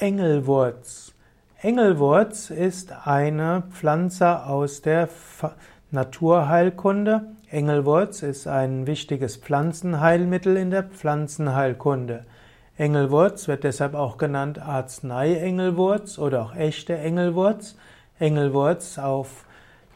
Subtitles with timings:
[0.00, 1.12] Engelwurz.
[1.60, 5.10] Engelwurz ist eine Pflanze aus der
[5.90, 7.26] Naturheilkunde.
[7.50, 12.24] Engelwurz ist ein wichtiges Pflanzenheilmittel in der Pflanzenheilkunde.
[12.78, 17.76] Engelwurz wird deshalb auch genannt Arznei-Engelwurz oder auch echte Engelwurz.
[18.18, 19.44] Engelwurz auf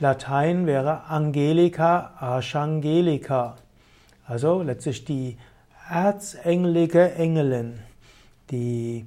[0.00, 3.56] Latein wäre Angelica archangelica.
[4.26, 5.38] Also letztlich die
[5.88, 7.78] erzengelige Engelin.
[8.50, 9.06] Die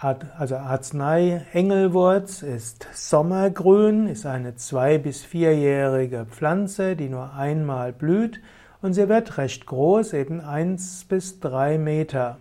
[0.00, 8.40] also Arznei Engelwurz ist sommergrün, ist eine zwei- bis vierjährige Pflanze, die nur einmal blüht
[8.82, 12.38] und sie wird recht groß, eben eins bis drei Meter.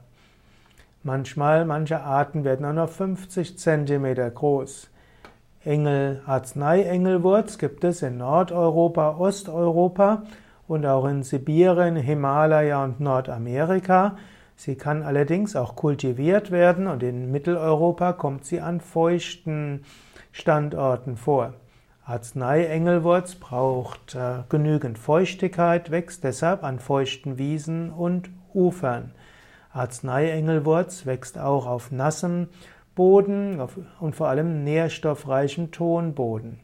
[1.03, 4.89] Manchmal, manche Arten werden auch noch 50 Zentimeter groß.
[5.63, 10.23] Engel, Arznei-Engelwurz gibt es in Nordeuropa, Osteuropa
[10.67, 14.17] und auch in Sibirien, Himalaya und Nordamerika.
[14.57, 19.85] Sie kann allerdings auch kultiviert werden und in Mitteleuropa kommt sie an feuchten
[20.31, 21.53] Standorten vor.
[22.05, 29.11] Arznei-Engelwurz braucht äh, genügend Feuchtigkeit, wächst deshalb an feuchten Wiesen und Ufern.
[29.73, 32.47] Arznei-Engelwurz wächst auch auf nassem
[32.95, 33.61] Boden
[33.99, 36.59] und vor allem nährstoffreichem Tonboden.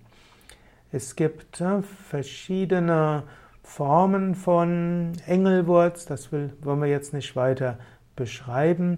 [0.92, 3.24] Es gibt äh, verschiedene
[3.64, 7.80] Formen von Engelwurz, das will, wollen wir jetzt nicht weiter
[8.16, 8.98] beschreiben.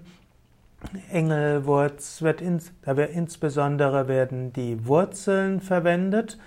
[1.10, 6.38] Engelwurz wird, ins, da wird insbesondere werden die Wurzeln verwendet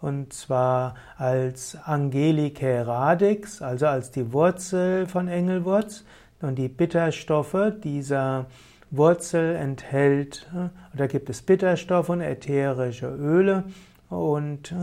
[0.00, 6.04] und zwar als Angelicae radix, also als die Wurzel von Engelwurz
[6.42, 8.46] und die Bitterstoffe dieser
[8.90, 10.46] Wurzel enthält,
[10.92, 13.64] da gibt es Bitterstoffe und ätherische Öle.
[14.10, 14.74] Und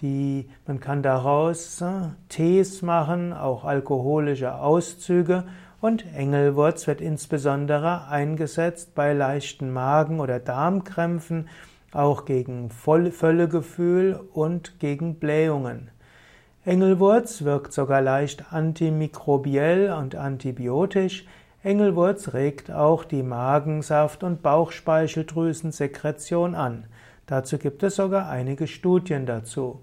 [0.00, 1.84] die, man kann daraus
[2.28, 5.44] Tees machen, auch alkoholische Auszüge
[5.80, 11.48] und Engelwurz wird insbesondere eingesetzt bei leichten Magen- oder Darmkrämpfen,
[11.92, 15.90] auch gegen Völlegefühl und gegen Blähungen.
[16.64, 21.26] Engelwurz wirkt sogar leicht antimikrobiell und antibiotisch.
[21.62, 26.84] Engelwurz regt auch die Magensaft- und Bauchspeicheldrüsensekretion an.
[27.26, 29.80] Dazu gibt es sogar einige Studien dazu.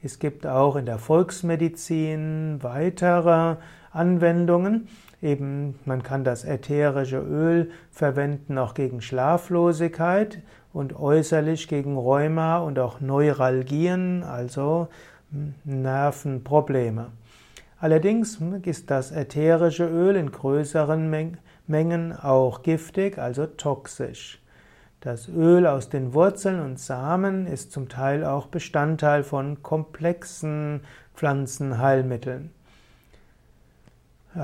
[0.00, 3.56] Es gibt auch in der Volksmedizin weitere
[3.90, 4.86] Anwendungen.
[5.20, 10.40] Eben, man kann das ätherische Öl verwenden auch gegen Schlaflosigkeit
[10.72, 14.86] und äußerlich gegen Rheuma und auch Neuralgien, also
[15.64, 17.08] Nervenprobleme.
[17.80, 24.40] Allerdings ist das ätherische Öl in größeren Mengen auch giftig, also toxisch.
[25.00, 30.80] Das Öl aus den Wurzeln und Samen ist zum Teil auch Bestandteil von komplexen
[31.14, 32.50] Pflanzenheilmitteln.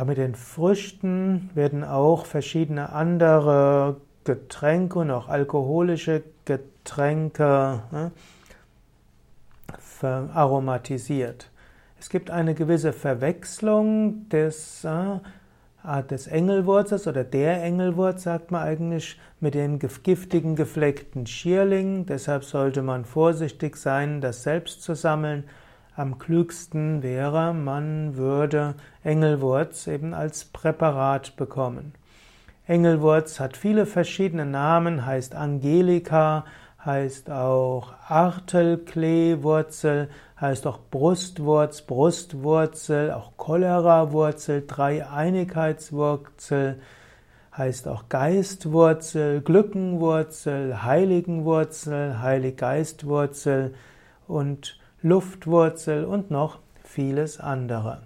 [0.06, 8.12] Mit den Früchten werden auch verschiedene andere Getränke und auch alkoholische Getränke ne,
[10.02, 11.50] aromatisiert.
[11.98, 15.18] Es gibt eine gewisse Verwechslung des äh,
[15.84, 22.06] Art des Engelwurzes oder der Engelwurz, sagt man eigentlich, mit den giftigen gefleckten Schierlingen.
[22.06, 25.44] Deshalb sollte man vorsichtig sein, das selbst zu sammeln.
[25.94, 31.92] Am klügsten wäre, man würde Engelwurz eben als Präparat bekommen.
[32.66, 36.46] Engelwurz hat viele verschiedene Namen, heißt Angelika,
[36.84, 40.08] heißt auch Artelkleewurzel,
[40.40, 46.80] heißt auch Brustwurz, Brustwurzel, auch Cholerawurzel, Dreieinigkeitswurzel,
[47.56, 53.74] heißt auch Geistwurzel, Glückenwurzel, Heiligenwurzel, Heiliggeistwurzel
[54.26, 58.02] und Luftwurzel und noch vieles andere.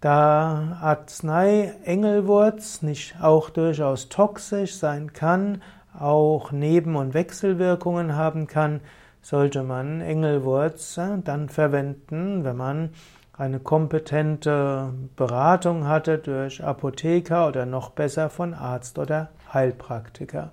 [0.00, 5.60] Da Arznei Engelwurz nicht auch durchaus toxisch sein kann,
[5.98, 8.80] auch Neben- und Wechselwirkungen haben kann,
[9.22, 12.90] sollte man Engelwurz dann verwenden, wenn man
[13.32, 20.50] eine kompetente Beratung hatte durch Apotheker oder noch besser von Arzt oder Heilpraktiker.